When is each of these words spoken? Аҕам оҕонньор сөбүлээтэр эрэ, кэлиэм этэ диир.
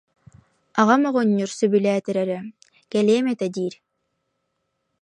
Аҕам 0.79 1.01
оҕонньор 1.09 1.51
сөбүлээтэр 1.57 2.17
эрэ, 2.23 2.39
кэлиэм 2.91 3.25
этэ 3.33 3.47
диир. 3.55 3.73